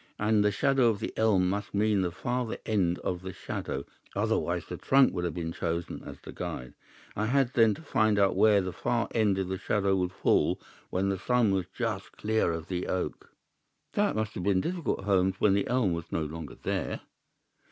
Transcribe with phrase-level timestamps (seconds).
[0.17, 3.85] And the shadow of the elm must mean the farther end of the shadow,
[4.15, 6.73] otherwise the trunk would have been chosen as the guide.
[7.15, 10.59] I had, then, to find where the far end of the shadow would fall
[10.89, 13.29] when the sun was just clear of the oak."
[13.93, 17.01] "That must have been difficult, Holmes, when the elm was no longer there."